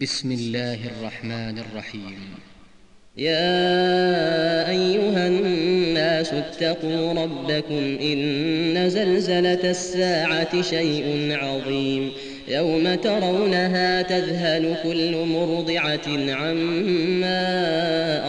[0.00, 2.18] بسم الله الرحمن الرحيم.
[3.16, 12.12] يا أيها الناس اتقوا ربكم إن زلزلة الساعة شيء عظيم.
[12.48, 17.44] يوم ترونها تذهل كل مرضعة عما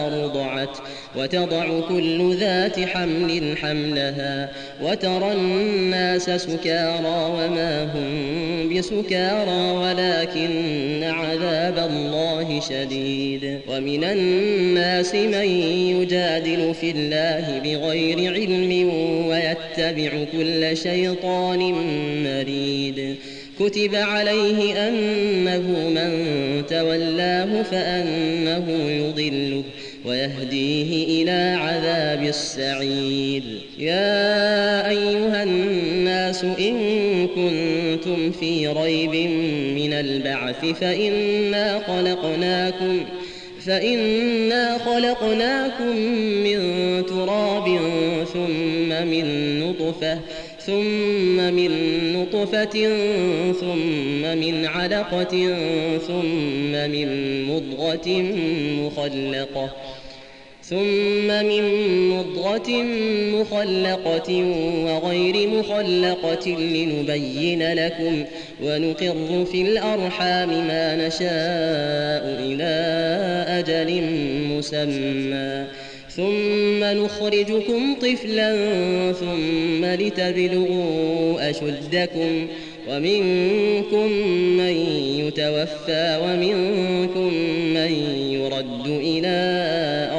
[0.06, 0.78] أرضعت.
[1.16, 4.50] وتضع كل ذات حمل حملها
[4.82, 15.48] وترى الناس سكارى وما هم بسكارى ولكن عذاب الله شديد ومن الناس من
[15.94, 18.88] يجادل في الله بغير علم
[19.28, 21.58] ويتبع كل شيطان
[22.24, 23.16] مريد
[23.60, 26.12] كتب عليه أنه من
[26.66, 29.62] تولاه فأنه يضله
[30.04, 33.42] ويهديه إلى عذاب السعير.
[33.78, 36.76] يا أيها الناس إن
[37.26, 39.30] كنتم في ريب
[39.76, 43.04] من البعث فإنا خلقناكم
[43.66, 45.96] فإنا خلقناكم
[46.44, 46.58] من
[47.06, 47.78] تراب
[48.32, 50.18] ثم من نطفة
[50.66, 51.70] ثم من
[52.12, 52.88] نطفة
[53.60, 55.56] ثم من علقة
[56.06, 57.08] ثم من
[57.44, 58.08] مضغة
[58.80, 59.70] مخلقة
[60.62, 61.64] ثم من
[62.08, 62.70] مضغة
[63.34, 64.44] مخلقة
[64.84, 68.24] وغير مخلقة لنبين لكم
[68.62, 72.74] ونقر في الأرحام ما نشاء إلى
[73.48, 74.02] أجل
[74.48, 75.66] مسمى.
[76.16, 78.52] ثم نخرجكم طفلا
[79.12, 82.46] ثم لتبلغوا أشدكم
[82.88, 84.12] ومنكم
[84.56, 84.76] من
[85.18, 87.34] يتوفى ومنكم
[87.74, 87.92] من
[88.30, 89.36] يرد إلى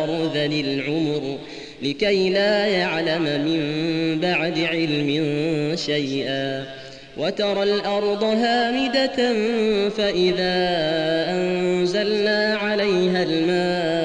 [0.03, 1.37] أرذل العمر
[1.81, 3.61] لكي لا يعلم من
[4.21, 6.65] بعد علم شيئا
[7.17, 9.33] وترى الأرض هامدة
[9.89, 10.55] فإذا
[11.29, 14.04] أنزلنا عليها الماء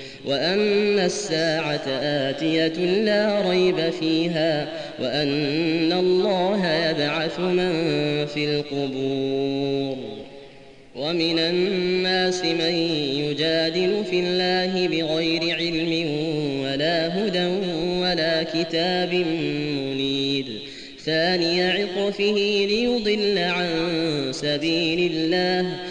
[0.25, 4.67] وأن الساعة آتية لا ريب فيها
[4.99, 7.71] وأن الله يبعث من
[8.25, 9.97] في القبور
[10.95, 12.73] ومن الناس من
[13.15, 16.07] يجادل في الله بغير علم
[16.63, 17.45] ولا هدى
[17.99, 20.45] ولا كتاب منير
[21.05, 23.67] ثاني عطفه ليضل عن
[24.31, 25.90] سبيل الله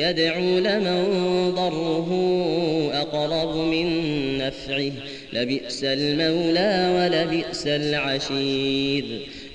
[0.00, 1.04] يدعو لمن
[1.54, 2.10] ضره
[2.94, 3.88] أقرب من
[4.38, 4.92] نفعه.
[5.32, 9.04] لبئس المولى ولبئس العشير.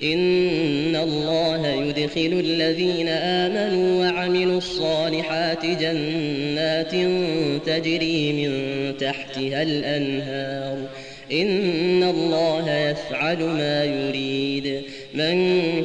[0.04, 6.92] إن الله يدخل الذين آمنوا وعملوا الصالحات جنات
[7.66, 8.52] تجري من
[8.98, 10.78] تحتها الأنهار.
[11.32, 14.82] إن الله يفعل ما يريد.
[15.14, 15.36] من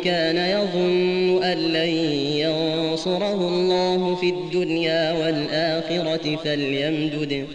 [0.04, 1.88] كان يظن أن لن
[2.37, 3.69] ينصره الله
[4.20, 7.47] في الدنيا والآخرة فليمدد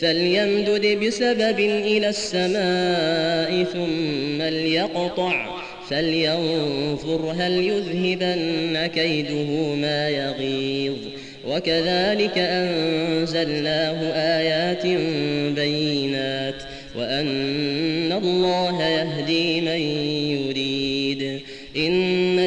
[0.00, 5.60] فليمدد بسبب إلى السماء ثم ليقطع
[5.90, 10.96] فلينظر هل يذهبن كيده ما يغيظ.
[11.48, 14.86] وكذلك أنزلناه آيات
[15.54, 16.54] بينات
[16.98, 19.80] وأن الله يهدي من
[20.36, 21.40] يريد.
[21.76, 22.19] إن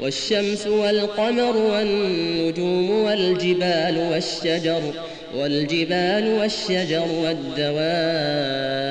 [0.00, 4.80] والشمس والقمر والنجوم والجبال والشجر
[5.36, 8.88] والجبال والشجر والدواب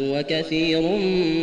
[0.00, 0.80] وكثير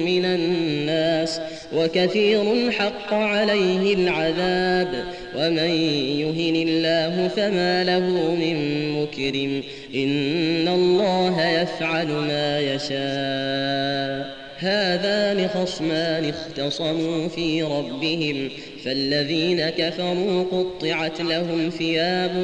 [0.05, 1.41] من الناس
[1.73, 5.03] وكثير حق عليه العذاب
[5.35, 5.71] ومن
[6.19, 9.63] يهن الله فما له من مكرم
[9.95, 14.45] إن الله يفعل ما يشاء.
[14.57, 18.49] هذان خصمان اختصموا في ربهم
[18.85, 22.35] فالذين كفروا قطعت لهم ثياب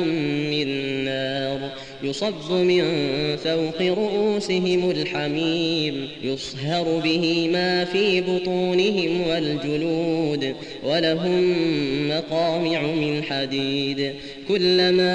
[0.52, 0.68] من
[1.06, 1.72] نار
[2.04, 2.84] يصب من
[3.38, 11.54] فوق رؤوسهم الحميم يصهر به ما في بطونهم والجلود ولهم
[12.10, 14.14] مقامع من حديد
[14.48, 15.14] كلما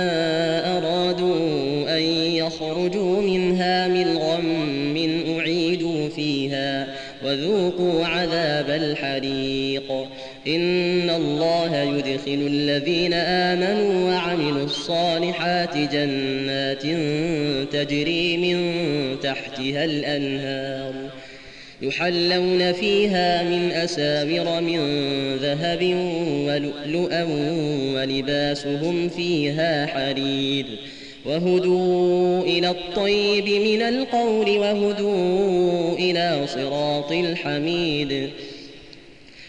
[0.79, 2.03] أرادوا أن
[2.33, 4.97] يخرجوا منها من غم
[5.39, 9.76] أعيدوا فيها وذوقوا عذاب الحريق
[10.47, 16.83] إن الله يدخل الذين آمنوا وعملوا الصالحات جنات
[17.73, 18.57] تجري من
[19.23, 20.95] تحتها الأنهار
[21.83, 24.81] يحلون فيها من أساور من
[25.37, 25.83] ذهب
[26.47, 27.25] ولؤلؤا
[27.95, 30.67] ولباسهم فيها حرير
[31.25, 38.31] وهدوا إلى الطيب من القول وهدوا إلى صراط الحميد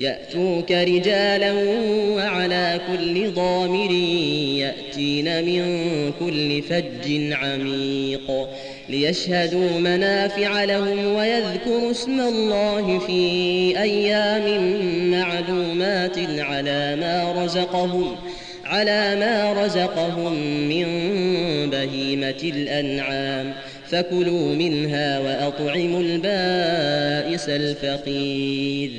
[0.00, 1.52] يأتوك رجالا
[2.14, 3.90] وعلى كل ضامر
[4.60, 5.62] يأتين من
[6.20, 8.48] كل فج عميق
[8.88, 13.22] ليشهدوا منافع لهم ويذكروا اسم الله في
[13.82, 14.70] أيام
[15.10, 18.16] معلومات على ما رزقهم
[18.64, 20.32] على ما رزقهم
[20.68, 20.86] من
[21.70, 23.54] بهيمة الأنعام.
[23.90, 28.90] فكلوا منها وأطعموا البائس الفقير.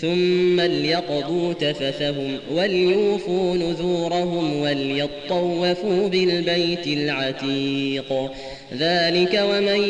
[0.00, 8.30] ثم ليقضوا تفثهم وليوفوا نذورهم وليطوفوا بالبيت العتيق.
[8.78, 9.88] ذلك ومن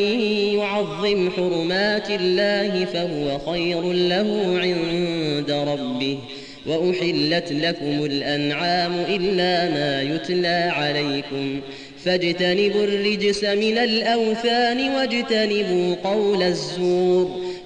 [0.57, 6.17] يعظم حرمات الله فهو خير له عند ربه.
[6.65, 11.61] وأحلت لكم الأنعام إلا ما يتلى عليكم.
[12.05, 17.46] فاجتنبوا الرجس من الأوثان واجتنبوا قول الزور.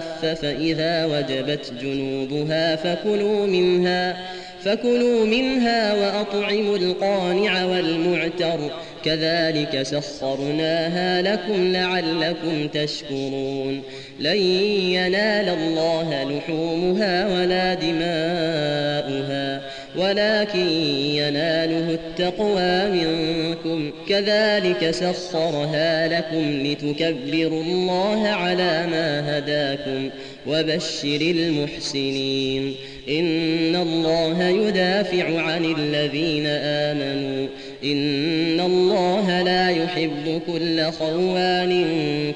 [0.00, 4.16] صواف فإذا وجبت جنوبها فكلوا منها
[4.64, 8.58] فكلوا منها وأطعموا القانع والمعتر.
[9.04, 13.82] كذلك سخرناها لكم لعلكم تشكرون.
[14.20, 19.60] لن ينال الله لحومها ولا دماؤها.
[19.96, 20.68] ولكن
[21.14, 23.90] يناله التقوى منكم.
[24.08, 30.10] كذلك سخرها لكم لتكبروا الله على ما هداكم
[30.46, 32.74] وبشر المحسنين.
[33.08, 37.46] إن الله يدافع عن الذين آمنوا.
[37.84, 41.84] إن الله لا يحب كل خوان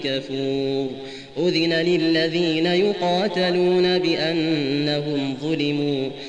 [0.05, 0.91] كفور.
[1.39, 6.09] أذن للذين يقاتلون بأنهم ظلموا.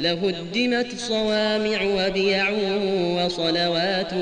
[0.00, 2.50] لهدمت صوامع وبيع
[3.16, 4.12] وصلوات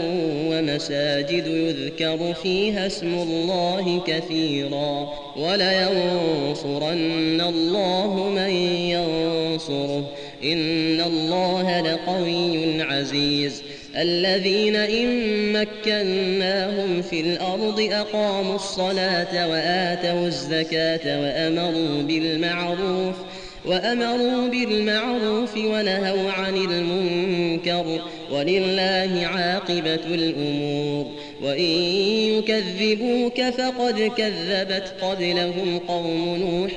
[0.50, 6.90] ومساجد يذكر فيها اسم الله كثيرا ولينصرن
[7.40, 8.50] الله من
[8.90, 10.10] ينصره.
[10.44, 13.62] إن الله لقوي عزيز.
[13.96, 23.14] الذين إن مكناهم في الأرض أقاموا الصلاة وآتوا الزكاة وأمروا بالمعروف
[23.66, 28.00] وأمروا بالمعروف ونهوا عن المنكر
[28.32, 31.06] ولله عاقبة الأمور.
[31.42, 31.70] وإن
[32.38, 36.72] يكذبوك فقد كذبت قبلهم قوم نوح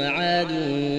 [0.00, 0.48] وعاد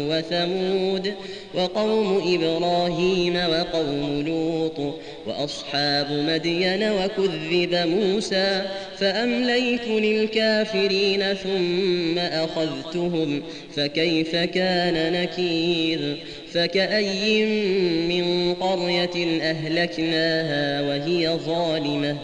[0.10, 1.14] وثمود
[1.56, 4.96] وقوم إبراهيم وقوم لوط
[5.28, 8.62] وأصحاب مدين وكذب موسى
[8.98, 13.44] فأمليت للكافرين ثم أخذتهم
[13.76, 16.18] فكيف كان نكير
[16.54, 17.46] فكأي
[18.10, 22.18] من قرية أهلكناها وهي ظالمة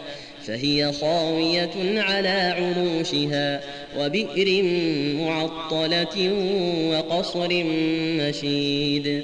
[0.48, 3.62] فهي خاوية على عروشها
[4.00, 4.64] وبئر
[5.14, 6.32] معطلة
[6.92, 7.64] وقصر
[8.20, 9.24] مشيد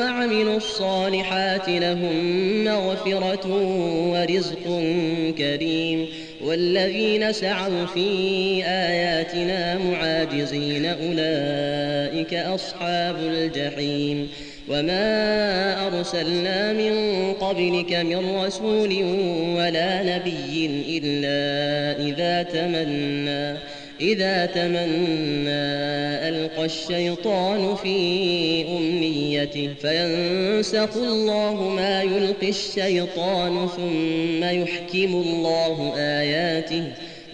[0.41, 3.47] وعملوا الصالحات لهم مغفرة
[4.11, 4.63] ورزق
[5.37, 6.07] كريم
[6.43, 8.09] والذين سعوا في
[8.65, 14.29] آياتنا معاجزين أولئك أصحاب الجحيم
[14.69, 16.93] وما أرسلنا من
[17.33, 19.03] قبلك من رسول
[19.57, 20.65] ولا نبي
[20.97, 21.39] إلا
[22.07, 23.57] إذا تمنى
[24.01, 25.81] إذا تمنى
[26.29, 36.83] ألقى الشيطان في أمنيته فينسخ الله ما يلقي الشيطان ثم يحكم الله آياته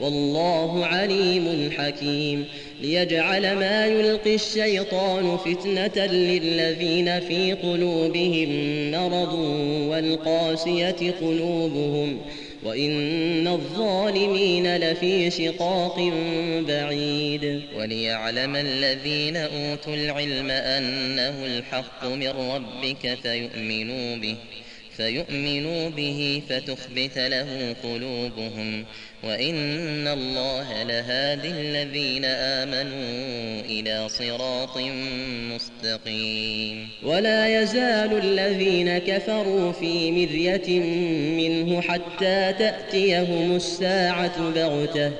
[0.02, 2.46] والله عليم حكيم
[2.82, 8.50] ليجعل ما يلقي الشيطان فتنة للذين في قلوبهم
[8.92, 9.34] مرض
[9.90, 12.18] والقاسية قلوبهم
[12.64, 16.12] وإن الظالمين لفي شقاق
[16.68, 24.36] بعيد وليعلم الذين أوتوا العلم أنه الحق من ربك فيؤمنوا به
[24.98, 28.86] فيؤمنوا به فتخبت له قلوبهم
[29.24, 34.77] وإن الله لهادي الذين آمنوا إلى صراط
[35.54, 36.89] مستقيم.
[37.04, 40.80] ولا يزال الذين كفروا في مرية
[41.38, 45.12] منه حتى تأتيهم الساعة بغتة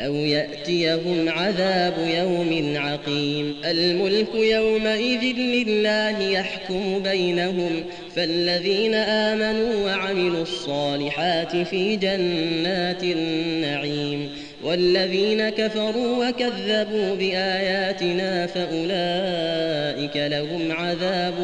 [0.00, 7.84] أو يأتيهم عذاب يوم عقيم الملك يومئذ لله يحكم بينهم
[8.16, 14.30] فالذين آمنوا وعملوا الصالحات في جنات النعيم
[14.64, 21.34] والذين كفروا وكذبوا بآياتنا فأولئك لهم عذاب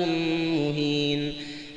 [0.56, 1.32] مهين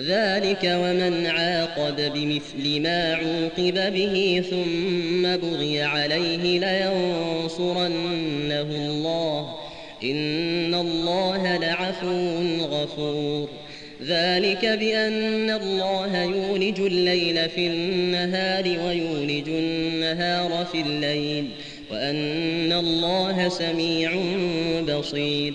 [0.00, 7.90] ذلك ومن عاقب بمثل ما عوقب به ثم بغي عليه لينصرنه
[8.60, 9.54] الله.
[10.04, 13.48] إن الله لعفو غفور.
[14.02, 21.48] ذلك بأن الله يولج الليل في النهار ويولج النهار في الليل
[21.90, 24.12] وأن الله سميع
[24.88, 25.54] بصير.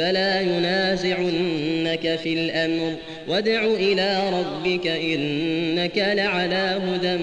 [0.00, 2.94] فلا ينازعنك في الأمر.
[3.28, 7.16] وادع إلى ربك إنك لعلى هدى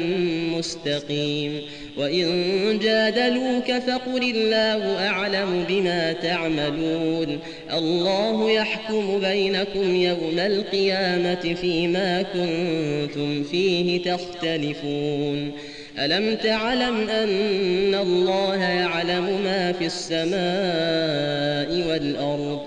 [0.58, 1.62] مستقيم.
[1.98, 7.40] وإن جادلوك فقل الله أعلم بما تعملون.
[7.74, 15.52] الله يحكم بينكم يوم القيامة فيما كنتم فيه تختلفون.
[16.00, 20.28] ألم تعلم أن الله يعلم ما في السماء
[21.90, 22.67] والأرض؟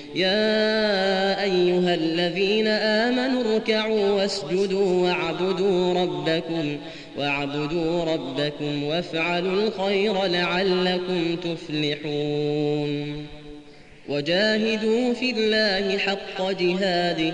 [0.15, 6.77] يا أيها الذين آمنوا اركعوا واسجدوا واعبدوا ربكم
[7.17, 13.27] واعبدوا ربكم وافعلوا الخير لعلكم تفلحون.
[14.09, 17.33] وجاهدوا في الله حق جهاده